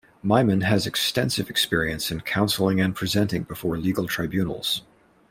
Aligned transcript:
Maimon 0.23 0.61
has 0.61 0.87
extensive 0.87 1.47
experience 1.47 2.09
in 2.09 2.21
counseling 2.21 2.81
and 2.81 2.95
presenting 2.95 3.43
before 3.43 3.77
legal 3.77 4.07
tribunals. 4.07 4.81